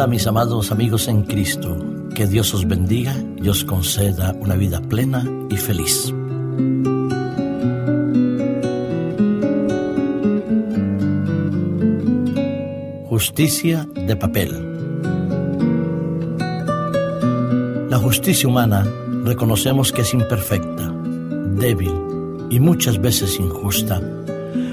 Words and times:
Hola 0.00 0.06
mis 0.06 0.26
amados 0.26 0.72
amigos 0.72 1.08
en 1.08 1.24
Cristo, 1.24 1.76
que 2.14 2.26
Dios 2.26 2.54
os 2.54 2.66
bendiga 2.66 3.14
y 3.36 3.50
os 3.50 3.66
conceda 3.66 4.34
una 4.40 4.54
vida 4.56 4.80
plena 4.80 5.22
y 5.50 5.58
feliz. 5.58 6.10
Justicia 13.10 13.86
de 13.94 14.16
papel. 14.16 14.50
La 17.90 17.98
justicia 17.98 18.48
humana 18.48 18.90
reconocemos 19.24 19.92
que 19.92 20.00
es 20.00 20.14
imperfecta, 20.14 20.90
débil 21.56 21.92
y 22.48 22.58
muchas 22.58 22.98
veces 23.02 23.38
injusta, 23.38 24.00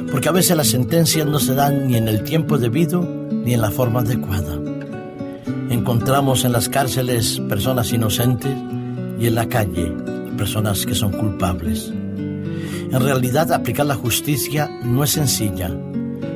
porque 0.09 0.30
a 0.30 0.32
veces 0.32 0.55
las 0.55 0.70
sentencias 0.70 1.28
no 1.28 1.40
se 1.40 1.54
dan 1.54 1.90
ni 1.90 1.98
en 1.98 2.08
el 2.08 2.23
tiempo 2.23 2.58
debido 2.58 3.02
ni 3.30 3.54
en 3.54 3.59
la 3.59 3.72
forma 3.72 4.00
adecuada. 4.00 4.66
Encontramos 5.77 6.44
en 6.44 6.54
las 6.54 6.70
cárceles 6.70 7.40
personas 7.48 7.94
inocentes 7.94 8.58
y 9.20 9.27
en 9.27 9.35
la 9.35 9.48
calle 9.48 9.94
personas 10.35 10.88
que 10.88 10.95
son 10.95 11.12
culpables. 11.12 11.94
En 11.94 12.99
realidad 12.99 13.52
aplicar 13.52 13.85
la 13.85 13.94
justicia 13.94 14.71
no 14.84 15.04
es 15.04 15.12
sencilla, 15.12 15.70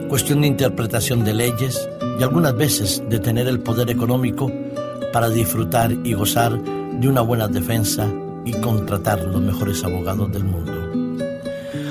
cuestión 0.10 0.42
de 0.42 0.48
interpretación 0.48 1.26
de 1.26 1.34
leyes 1.34 1.90
y 2.20 2.24
algunas 2.24 2.56
veces 2.56 3.04
de 3.10 3.18
tener 3.18 3.48
el 3.48 3.60
poder 3.62 3.90
económico 3.90 4.52
para 5.12 5.28
disfrutar 5.28 5.92
y 5.92 6.14
gozar 6.14 6.62
de 6.62 7.08
una 7.10 7.22
buena 7.22 7.48
defensa 7.48 8.08
y 8.46 8.54
contratar 8.54 9.24
los 9.24 9.42
mejores 9.42 9.84
abogados 9.84 10.32
del 10.32 10.44
mundo. 10.44 11.18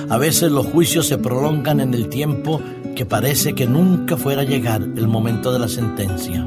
A 0.09 0.17
veces 0.19 0.53
los 0.53 0.67
juicios 0.67 1.09
se 1.09 1.19
prolongan 1.19 1.81
en 1.81 1.95
el 1.95 2.09
tiempo 2.09 2.63
que 2.95 3.07
parece 3.07 3.55
que 3.55 3.67
nunca 3.67 4.17
fuera 4.17 4.43
a 4.43 4.47
llegar 4.47 4.83
el 4.83 5.09
momento 5.09 5.53
de 5.53 5.59
la 5.59 5.69
sentencia. 5.69 6.47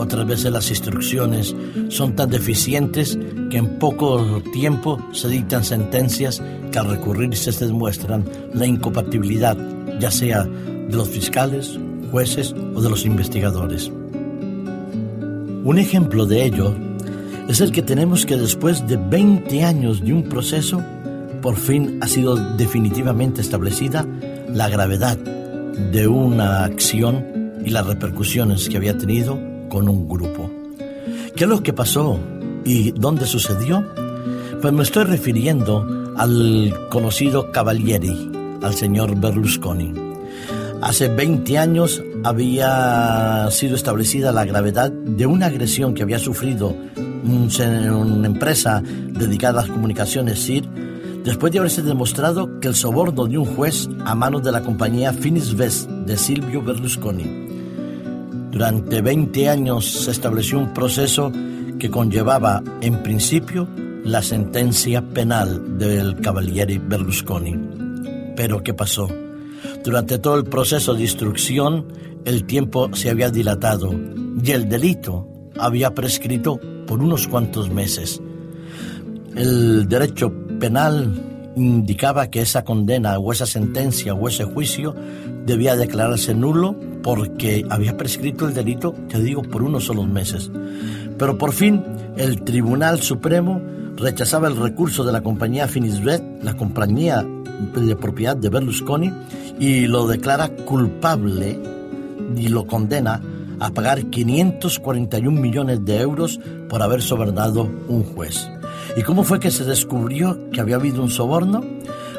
Otras 0.00 0.26
veces 0.26 0.50
las 0.50 0.70
instrucciones 0.70 1.54
son 1.90 2.16
tan 2.16 2.30
deficientes 2.30 3.18
que 3.50 3.58
en 3.58 3.78
poco 3.78 4.42
tiempo 4.50 4.98
se 5.12 5.28
dictan 5.28 5.62
sentencias 5.62 6.42
que 6.72 6.78
al 6.78 6.88
recurrirse 6.88 7.52
se 7.52 7.66
demuestran 7.66 8.24
la 8.54 8.64
incompatibilidad, 8.64 9.58
ya 10.00 10.10
sea 10.10 10.44
de 10.44 10.96
los 10.96 11.06
fiscales, 11.06 11.78
jueces 12.10 12.54
o 12.74 12.80
de 12.80 12.88
los 12.88 13.04
investigadores. 13.04 13.92
Un 15.64 15.78
ejemplo 15.78 16.24
de 16.24 16.46
ello 16.46 16.74
es 17.46 17.60
el 17.60 17.70
que 17.70 17.82
tenemos 17.82 18.24
que 18.24 18.38
después 18.38 18.88
de 18.88 18.96
20 18.96 19.64
años 19.64 20.02
de 20.02 20.14
un 20.14 20.22
proceso, 20.22 20.82
por 21.42 21.56
fin 21.56 21.98
ha 22.00 22.08
sido 22.08 22.36
definitivamente 22.56 23.42
establecida 23.42 24.06
la 24.48 24.70
gravedad 24.70 25.18
de 25.18 26.08
una 26.08 26.64
acción 26.64 27.52
y 27.66 27.68
las 27.68 27.86
repercusiones 27.86 28.70
que 28.70 28.78
había 28.78 28.96
tenido 28.96 29.49
con 29.70 29.88
un 29.88 30.06
grupo. 30.06 30.50
¿Qué 31.34 31.44
es 31.44 31.50
lo 31.50 31.62
que 31.62 31.72
pasó 31.72 32.18
y 32.64 32.90
dónde 32.90 33.24
sucedió? 33.24 33.82
Pues 34.60 34.74
me 34.74 34.82
estoy 34.82 35.04
refiriendo 35.04 36.12
al 36.18 36.88
conocido 36.90 37.50
Cavalieri, 37.50 38.30
al 38.60 38.74
señor 38.74 39.18
Berlusconi. 39.18 39.94
Hace 40.82 41.08
20 41.08 41.58
años 41.58 42.02
había 42.24 43.48
sido 43.50 43.76
establecida 43.76 44.32
la 44.32 44.44
gravedad 44.44 44.90
de 44.90 45.26
una 45.26 45.46
agresión 45.46 45.94
que 45.94 46.02
había 46.02 46.18
sufrido 46.18 46.74
una 47.22 48.26
empresa 48.26 48.82
dedicada 48.82 49.60
a 49.60 49.62
las 49.62 49.70
comunicaciones 49.70 50.44
CIR 50.44 50.68
después 51.24 51.52
de 51.52 51.58
haberse 51.58 51.82
demostrado 51.82 52.60
que 52.60 52.68
el 52.68 52.74
soborno 52.74 53.26
de 53.26 53.38
un 53.38 53.44
juez 53.44 53.88
a 54.04 54.14
manos 54.14 54.42
de 54.42 54.52
la 54.52 54.62
compañía 54.62 55.12
Finis 55.12 55.54
Vest 55.54 55.88
de 55.88 56.16
Silvio 56.16 56.62
Berlusconi. 56.62 57.49
Durante 58.50 59.00
20 59.00 59.48
años 59.48 59.86
se 59.86 60.10
estableció 60.10 60.58
un 60.58 60.74
proceso 60.74 61.32
que 61.78 61.90
conllevaba, 61.90 62.62
en 62.80 63.02
principio, 63.02 63.68
la 64.04 64.22
sentencia 64.22 65.02
penal 65.02 65.78
del 65.78 66.20
Cavalieri 66.20 66.78
Berlusconi. 66.78 67.56
Pero 68.36 68.62
¿qué 68.62 68.74
pasó? 68.74 69.08
Durante 69.84 70.18
todo 70.18 70.36
el 70.36 70.44
proceso 70.44 70.94
de 70.94 71.02
instrucción, 71.02 71.86
el 72.24 72.44
tiempo 72.44 72.90
se 72.94 73.10
había 73.10 73.30
dilatado 73.30 73.94
y 74.42 74.50
el 74.50 74.68
delito 74.68 75.26
había 75.58 75.94
prescrito 75.94 76.58
por 76.86 77.00
unos 77.00 77.28
cuantos 77.28 77.70
meses. 77.70 78.20
El 79.36 79.88
derecho 79.88 80.32
penal 80.58 81.52
indicaba 81.56 82.30
que 82.30 82.40
esa 82.40 82.64
condena 82.64 83.18
o 83.18 83.32
esa 83.32 83.46
sentencia 83.46 84.14
o 84.14 84.28
ese 84.28 84.44
juicio 84.44 84.94
debía 85.46 85.76
declararse 85.76 86.34
nulo 86.34 86.76
porque 87.02 87.64
había 87.68 87.96
prescrito 87.96 88.46
el 88.46 88.54
delito, 88.54 88.94
te 89.08 89.20
digo, 89.20 89.42
por 89.42 89.62
unos 89.62 89.84
solos 89.84 90.06
meses. 90.06 90.50
Pero 91.18 91.38
por 91.38 91.52
fin 91.52 91.82
el 92.16 92.42
Tribunal 92.42 93.00
Supremo 93.00 93.60
rechazaba 93.96 94.48
el 94.48 94.56
recurso 94.56 95.04
de 95.04 95.12
la 95.12 95.22
compañía 95.22 95.68
Finisbet, 95.68 96.22
la 96.42 96.56
compañía 96.56 97.26
de 97.74 97.96
propiedad 97.96 98.36
de 98.36 98.48
Berlusconi, 98.48 99.12
y 99.58 99.86
lo 99.86 100.06
declara 100.06 100.48
culpable 100.48 101.58
y 102.36 102.48
lo 102.48 102.66
condena 102.66 103.20
a 103.58 103.70
pagar 103.70 104.06
541 104.06 105.38
millones 105.38 105.84
de 105.84 106.00
euros 106.00 106.40
por 106.68 106.82
haber 106.82 107.02
sobornado 107.02 107.68
un 107.88 108.02
juez. 108.02 108.50
¿Y 108.96 109.02
cómo 109.02 109.22
fue 109.22 109.38
que 109.38 109.50
se 109.50 109.64
descubrió 109.64 110.50
que 110.50 110.60
había 110.60 110.76
habido 110.76 111.02
un 111.02 111.10
soborno? 111.10 111.62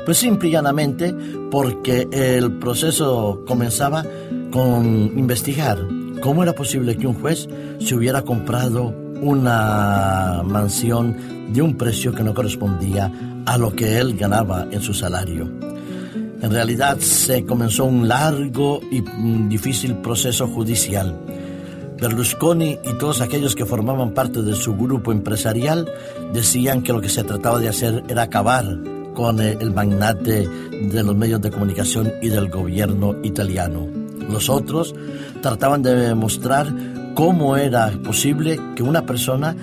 Pues 0.06 0.18
simple 0.18 0.50
y 0.50 0.52
llanamente 0.52 1.14
porque 1.50 2.08
el 2.12 2.54
proceso 2.60 3.44
comenzaba 3.48 4.06
con 4.52 5.18
investigar 5.18 5.80
cómo 6.22 6.44
era 6.44 6.54
posible 6.54 6.98
que 6.98 7.08
un 7.08 7.16
juez 7.16 7.48
se 7.80 7.96
hubiera 7.96 8.22
comprado 8.22 8.94
una 9.22 10.42
mansión 10.46 11.16
de 11.54 11.62
un 11.62 11.76
precio 11.76 12.14
que 12.14 12.24
no 12.24 12.34
correspondía 12.34 13.12
a 13.46 13.58
lo 13.58 13.76
que 13.76 13.98
él 13.98 14.16
ganaba 14.16 14.68
en 14.72 14.82
su 14.82 14.94
salario. 14.94 15.50
En 16.42 16.52
realidad 16.52 16.98
se 17.00 17.46
comenzó 17.46 17.86
un 17.86 18.08
largo 18.08 18.80
y 18.92 19.02
difícil 19.48 19.96
proceso 19.96 20.48
judicial 20.48 21.16
Berlusconi 22.02 22.80
y 22.84 22.94
todos 22.98 23.22
aquellos 23.22 23.54
que 23.54 23.64
formaban 23.64 24.16
parte 24.16 24.42
de 24.42 24.56
su 24.56 24.76
grupo 24.76 25.12
empresarial 25.12 25.88
decían 26.34 26.82
que 26.82 26.94
lo 26.94 27.00
que 27.00 27.10
se 27.10 27.24
trataba 27.24 27.60
de 27.60 27.70
hacer 27.70 28.04
era 28.10 28.24
acabar 28.24 28.66
con 29.14 29.40
el 29.40 29.72
magnate 29.72 30.48
de 30.48 31.04
los 31.04 31.16
medios 31.16 31.42
de 31.42 31.52
comunicación 31.52 32.12
y 32.24 32.30
del 32.30 32.50
gobierno 32.50 33.16
italiano. 33.22 34.01
Los 34.32 34.50
otros 34.50 34.96
trataban 35.42 35.82
de 35.82 35.96
demostrar 35.96 36.74
cómo 37.14 37.58
era 37.58 37.92
posible 38.04 38.60
que 38.76 38.84
una 38.84 39.06
persona 39.06 39.56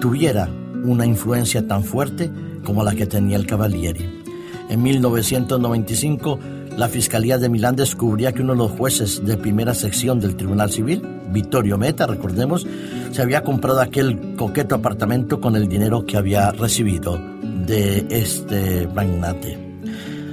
tuviera 0.00 0.48
una 0.84 1.06
influencia 1.06 1.66
tan 1.66 1.84
fuerte 1.84 2.30
como 2.64 2.82
la 2.82 2.94
que 2.94 3.06
tenía 3.06 3.36
el 3.36 3.46
Cavalieri. 3.46 4.22
En 4.68 4.82
1995, 4.82 6.38
la 6.76 6.88
Fiscalía 6.88 7.38
de 7.38 7.48
Milán 7.48 7.76
descubría 7.76 8.32
que 8.32 8.42
uno 8.42 8.52
de 8.52 8.58
los 8.58 8.72
jueces 8.72 9.24
de 9.24 9.36
primera 9.36 9.74
sección 9.74 10.20
del 10.20 10.36
Tribunal 10.36 10.70
Civil, 10.70 11.02
Vittorio 11.30 11.78
Meta, 11.78 12.06
recordemos, 12.06 12.66
se 13.12 13.22
había 13.22 13.42
comprado 13.42 13.80
aquel 13.80 14.34
coqueto 14.36 14.74
apartamento 14.74 15.40
con 15.40 15.56
el 15.56 15.68
dinero 15.68 16.04
que 16.04 16.16
había 16.16 16.50
recibido 16.52 17.18
de 17.66 18.06
este 18.10 18.88
magnate. 18.88 19.58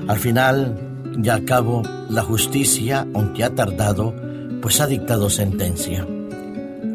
Al 0.08 0.18
final 0.18 0.93
y 1.22 1.30
al 1.30 1.46
cabo, 1.46 1.84
la 2.10 2.22
justicia, 2.22 3.08
aunque 3.14 3.44
ha 3.44 3.54
tardado, 3.54 4.14
pues 4.62 4.80
ha 4.82 4.88
dictado 4.88 5.30
sentencia. 5.30 6.08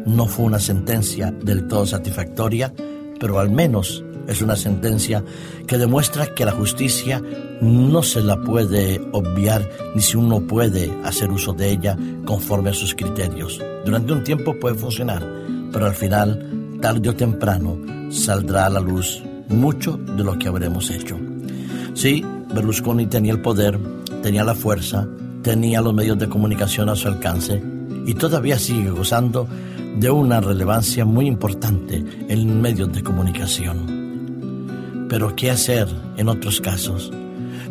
No 0.05 0.25
fue 0.25 0.45
una 0.45 0.59
sentencia 0.59 1.31
del 1.31 1.67
todo 1.67 1.85
satisfactoria, 1.85 2.73
pero 3.19 3.39
al 3.39 3.49
menos 3.51 4.03
es 4.27 4.41
una 4.41 4.55
sentencia 4.55 5.23
que 5.67 5.77
demuestra 5.77 6.33
que 6.33 6.45
la 6.45 6.51
justicia 6.51 7.21
no 7.61 8.03
se 8.03 8.21
la 8.21 8.41
puede 8.41 9.01
obviar 9.11 9.67
ni 9.95 10.01
si 10.01 10.17
uno 10.17 10.41
puede 10.41 10.91
hacer 11.03 11.31
uso 11.31 11.53
de 11.53 11.71
ella 11.71 11.97
conforme 12.25 12.69
a 12.69 12.73
sus 12.73 12.93
criterios. 12.93 13.59
Durante 13.85 14.13
un 14.13 14.23
tiempo 14.23 14.57
puede 14.59 14.75
funcionar, 14.75 15.25
pero 15.71 15.85
al 15.85 15.95
final, 15.95 16.77
tarde 16.81 17.09
o 17.09 17.15
temprano, 17.15 17.77
saldrá 18.11 18.67
a 18.67 18.69
la 18.69 18.79
luz 18.79 19.23
mucho 19.47 19.97
de 19.97 20.23
lo 20.23 20.37
que 20.37 20.47
habremos 20.47 20.89
hecho. 20.91 21.17
Sí, 21.93 22.23
Berlusconi 22.53 23.07
tenía 23.07 23.33
el 23.33 23.41
poder, 23.41 23.79
tenía 24.21 24.43
la 24.43 24.55
fuerza, 24.55 25.07
tenía 25.41 25.81
los 25.81 25.93
medios 25.93 26.17
de 26.17 26.29
comunicación 26.29 26.89
a 26.89 26.95
su 26.95 27.07
alcance 27.07 27.61
y 28.05 28.13
todavía 28.13 28.59
sigue 28.59 28.89
gozando 28.89 29.47
de 29.97 30.09
una 30.09 30.41
relevancia 30.41 31.05
muy 31.05 31.27
importante 31.27 32.03
en 32.27 32.61
medios 32.61 32.91
de 32.93 33.03
comunicación. 33.03 35.07
Pero 35.09 35.35
¿qué 35.35 35.51
hacer 35.51 35.87
en 36.17 36.29
otros 36.29 36.61
casos? 36.61 37.11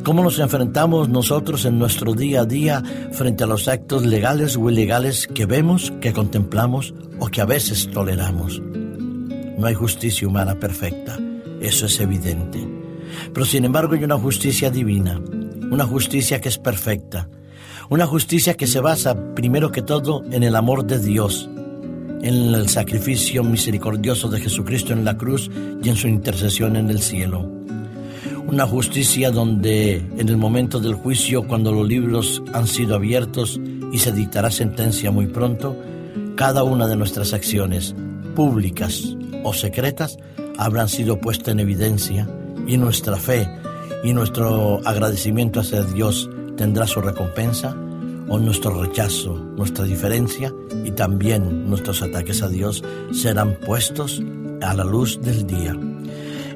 ¿Cómo 0.03 0.23
nos 0.23 0.39
enfrentamos 0.39 1.09
nosotros 1.09 1.65
en 1.65 1.79
nuestro 1.79 2.15
día 2.15 2.43
a 2.43 2.45
día 2.45 2.83
frente 3.13 3.45
a 3.45 3.47
los 3.47 3.69
actos 3.69 4.07
legales 4.07 4.57
o 4.57 4.71
ilegales 4.71 5.27
que 5.27 5.47
vemos, 5.47 5.93
que 6.01 6.13
contemplamos 6.13 6.95
o 7.19 7.29
que 7.29 7.41
a 7.41 7.47
veces 7.47 7.91
toleramos? 7.91 8.63
No 9.59 9.67
hay 9.67 9.75
justicia 9.75 10.29
humana 10.29 10.55
perfecta, 10.55 11.19
eso 11.61 11.87
es 11.87 12.01
evidente. 12.01 12.67
Pero 13.33 13.45
sin 13.45 13.65
embargo 13.65 13.95
hay 13.95 14.05
una 14.05 14.19
justicia 14.19 14.71
divina, 14.71 15.21
una 15.71 15.85
justicia 15.85 16.41
que 16.41 16.49
es 16.49 16.59
perfecta, 16.59 17.29
una 17.91 18.07
justicia 18.07 18.55
que 18.55 18.67
se 18.67 18.81
basa 18.81 19.35
primero 19.35 19.71
que 19.71 19.83
todo 19.83 20.23
en 20.31 20.43
el 20.43 20.57
amor 20.57 20.87
de 20.87 20.99
Dios 20.99 21.49
en 22.23 22.55
el 22.55 22.69
sacrificio 22.69 23.45
misericordioso 23.45 24.29
de 24.29 24.41
Jesucristo 24.41 24.93
en 24.93 25.05
la 25.05 25.17
cruz 25.17 25.51
y 25.83 25.89
en 25.89 25.97
su 25.97 26.09
intercesión 26.09 26.77
en 26.77 26.91
el 26.91 27.01
cielo. 27.01 27.49
Una 28.47 28.67
justicia 28.67 29.31
donde 29.31 29.97
en 29.97 30.29
el 30.29 30.37
momento 30.37 30.81
del 30.81 30.95
juicio, 30.95 31.47
cuando 31.47 31.71
los 31.73 31.87
libros 31.87 32.43
han 32.53 32.67
sido 32.67 32.97
abiertos 32.97 33.61
y 33.93 33.99
se 33.99 34.13
dictará 34.13 34.51
sentencia 34.51 35.11
muy 35.11 35.27
pronto, 35.27 35.77
cada 36.35 36.65
una 36.65 36.87
de 36.87 36.97
nuestras 36.97 37.33
acciones, 37.33 37.95
públicas 38.35 39.17
o 39.45 39.53
secretas, 39.53 40.19
habrán 40.57 40.89
sido 40.89 41.21
puestas 41.21 41.49
en 41.49 41.61
evidencia 41.61 42.29
y 42.67 42.79
nuestra 42.79 43.17
fe 43.17 43.49
y 44.05 44.13
nuestro 44.13 44.81
agradecimiento 44.85 45.61
hacia 45.61 45.83
Dios 45.83 46.31
tendrá 46.57 46.87
su 46.87 47.01
recompensa 47.01 47.77
o 48.29 48.39
nuestro 48.39 48.83
rechazo, 48.83 49.35
nuestra 49.57 49.85
diferencia 49.85 50.53
y 50.85 50.91
también 50.93 51.69
nuestros 51.69 52.03
ataques 52.03 52.43
a 52.43 52.49
Dios 52.49 52.85
serán 53.13 53.55
puestos 53.65 54.23
a 54.63 54.75
la 54.75 54.85
luz 54.85 55.21
del 55.23 55.47
día. 55.47 55.77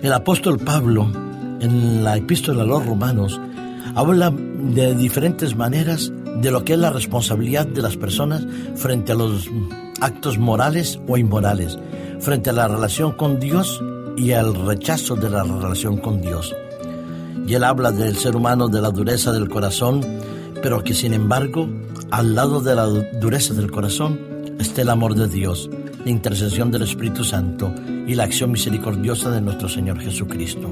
El 0.02 0.12
apóstol 0.12 0.58
Pablo, 0.58 1.10
en 1.60 2.04
la 2.04 2.16
epístola 2.16 2.62
a 2.62 2.66
los 2.66 2.84
romanos, 2.84 3.40
habla 3.94 4.30
de 4.30 4.94
diferentes 4.94 5.56
maneras 5.56 6.12
de 6.40 6.50
lo 6.50 6.64
que 6.64 6.74
es 6.74 6.78
la 6.78 6.90
responsabilidad 6.90 7.66
de 7.66 7.82
las 7.82 7.96
personas 7.96 8.44
frente 8.76 9.12
a 9.12 9.14
los 9.14 9.48
actos 10.00 10.38
morales 10.38 10.98
o 11.06 11.16
inmorales, 11.16 11.78
frente 12.20 12.50
a 12.50 12.52
la 12.52 12.68
relación 12.68 13.12
con 13.12 13.38
Dios 13.38 13.82
y 14.16 14.32
al 14.32 14.54
rechazo 14.54 15.14
de 15.14 15.30
la 15.30 15.44
relación 15.44 15.98
con 15.98 16.20
Dios. 16.20 16.54
Y 17.46 17.54
él 17.54 17.64
habla 17.64 17.92
del 17.92 18.16
ser 18.16 18.36
humano, 18.36 18.68
de 18.68 18.80
la 18.80 18.90
dureza 18.90 19.32
del 19.32 19.48
corazón, 19.48 20.00
pero 20.62 20.82
que 20.84 20.94
sin 20.94 21.12
embargo, 21.12 21.68
al 22.10 22.34
lado 22.34 22.60
de 22.60 22.74
la 22.74 22.86
dureza 22.86 23.54
del 23.54 23.70
corazón, 23.70 24.20
está 24.58 24.82
el 24.82 24.90
amor 24.90 25.14
de 25.14 25.28
Dios, 25.28 25.68
la 26.04 26.10
intercesión 26.10 26.70
del 26.70 26.82
Espíritu 26.82 27.24
Santo 27.24 27.72
y 28.06 28.14
la 28.14 28.24
acción 28.24 28.52
misericordiosa 28.52 29.30
de 29.30 29.40
nuestro 29.40 29.68
Señor 29.68 30.00
Jesucristo. 30.00 30.68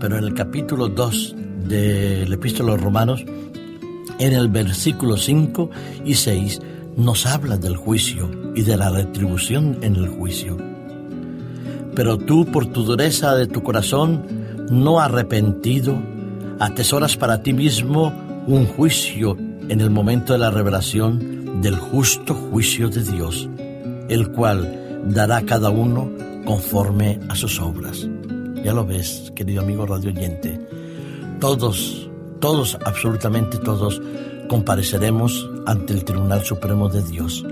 Pero 0.00 0.18
en 0.18 0.24
el 0.24 0.34
capítulo 0.34 0.88
2 0.88 1.36
del 1.68 2.32
Epístola 2.32 2.72
a 2.72 2.76
los 2.76 2.84
Romanos, 2.84 3.24
en 4.18 4.32
el 4.32 4.48
versículo 4.48 5.16
5 5.16 5.70
y 6.04 6.14
6, 6.14 6.60
nos 6.96 7.26
habla 7.26 7.56
del 7.56 7.76
juicio 7.76 8.28
y 8.54 8.62
de 8.62 8.76
la 8.76 8.90
retribución 8.90 9.78
en 9.82 9.94
el 9.94 10.08
juicio. 10.08 10.56
Pero 11.94 12.18
tú, 12.18 12.44
por 12.46 12.66
tu 12.66 12.82
dureza 12.82 13.34
de 13.36 13.46
tu 13.46 13.62
corazón, 13.62 14.37
no 14.70 15.00
arrepentido, 15.00 15.96
atesoras 16.58 17.16
para 17.16 17.42
ti 17.42 17.52
mismo 17.52 18.12
un 18.46 18.66
juicio 18.66 19.36
en 19.68 19.80
el 19.80 19.90
momento 19.90 20.32
de 20.32 20.38
la 20.38 20.50
revelación 20.50 21.60
del 21.60 21.76
justo 21.76 22.34
juicio 22.34 22.88
de 22.88 23.02
Dios, 23.02 23.48
el 24.08 24.30
cual 24.32 25.02
dará 25.06 25.38
a 25.38 25.44
cada 25.44 25.70
uno 25.70 26.10
conforme 26.44 27.20
a 27.28 27.34
sus 27.34 27.60
obras. 27.60 28.08
Ya 28.64 28.72
lo 28.72 28.84
ves, 28.84 29.32
querido 29.34 29.62
amigo 29.62 29.86
radio 29.86 30.10
oyente. 30.10 30.58
Todos, 31.40 32.08
todos, 32.40 32.78
absolutamente 32.84 33.58
todos, 33.58 34.00
compareceremos 34.48 35.48
ante 35.66 35.92
el 35.92 36.04
Tribunal 36.04 36.44
Supremo 36.44 36.88
de 36.88 37.02
Dios. 37.02 37.44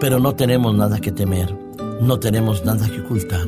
Pero 0.00 0.18
no 0.18 0.34
tenemos 0.34 0.74
nada 0.74 1.00
que 1.00 1.12
temer, 1.12 1.54
no 2.00 2.18
tenemos 2.18 2.64
nada 2.64 2.88
que 2.88 3.00
ocultar, 3.00 3.46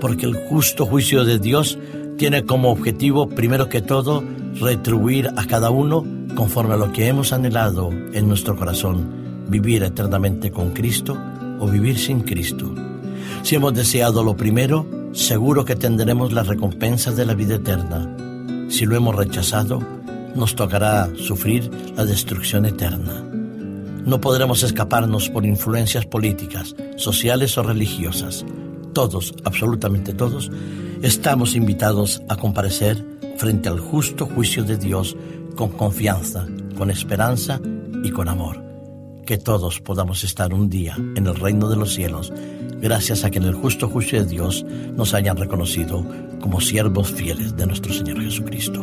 porque 0.00 0.26
el 0.26 0.34
justo 0.48 0.84
juicio 0.84 1.24
de 1.24 1.38
Dios 1.38 1.78
tiene 2.16 2.44
como 2.44 2.70
objetivo, 2.70 3.28
primero 3.28 3.68
que 3.68 3.82
todo, 3.82 4.22
retribuir 4.58 5.28
a 5.36 5.46
cada 5.46 5.70
uno 5.70 6.04
conforme 6.34 6.74
a 6.74 6.76
lo 6.76 6.92
que 6.92 7.08
hemos 7.08 7.32
anhelado 7.32 7.90
en 7.90 8.28
nuestro 8.28 8.56
corazón, 8.56 9.44
vivir 9.48 9.82
eternamente 9.82 10.50
con 10.50 10.70
Cristo 10.70 11.16
o 11.60 11.66
vivir 11.68 11.98
sin 11.98 12.20
Cristo. 12.20 12.74
Si 13.42 13.54
hemos 13.54 13.74
deseado 13.74 14.22
lo 14.22 14.36
primero, 14.36 14.86
seguro 15.12 15.64
que 15.64 15.76
tendremos 15.76 16.32
las 16.32 16.46
recompensas 16.46 17.16
de 17.16 17.26
la 17.26 17.34
vida 17.34 17.56
eterna. 17.56 18.16
Si 18.68 18.86
lo 18.86 18.96
hemos 18.96 19.14
rechazado, 19.14 19.80
nos 20.34 20.54
tocará 20.54 21.08
sufrir 21.16 21.70
la 21.96 22.04
destrucción 22.04 22.66
eterna. 22.66 23.24
No 24.04 24.20
podremos 24.20 24.62
escaparnos 24.62 25.30
por 25.30 25.44
influencias 25.44 26.06
políticas, 26.06 26.76
sociales 26.96 27.56
o 27.58 27.62
religiosas. 27.62 28.44
Todos, 28.96 29.34
absolutamente 29.44 30.14
todos, 30.14 30.50
estamos 31.02 31.54
invitados 31.54 32.22
a 32.30 32.36
comparecer 32.36 33.04
frente 33.36 33.68
al 33.68 33.78
justo 33.78 34.24
juicio 34.24 34.64
de 34.64 34.78
Dios 34.78 35.14
con 35.54 35.68
confianza, 35.68 36.46
con 36.78 36.90
esperanza 36.90 37.60
y 38.02 38.10
con 38.10 38.26
amor. 38.26 38.64
Que 39.26 39.36
todos 39.36 39.82
podamos 39.82 40.24
estar 40.24 40.54
un 40.54 40.70
día 40.70 40.96
en 40.96 41.26
el 41.26 41.34
reino 41.34 41.68
de 41.68 41.76
los 41.76 41.92
cielos, 41.92 42.32
gracias 42.80 43.22
a 43.24 43.30
que 43.30 43.36
en 43.36 43.44
el 43.44 43.54
justo 43.54 43.86
juicio 43.86 44.24
de 44.24 44.30
Dios 44.30 44.64
nos 44.94 45.12
hayan 45.12 45.36
reconocido 45.36 46.02
como 46.40 46.62
siervos 46.62 47.12
fieles 47.12 47.54
de 47.54 47.66
nuestro 47.66 47.92
Señor 47.92 48.22
Jesucristo. 48.22 48.82